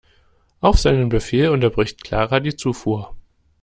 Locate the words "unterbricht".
1.49-2.03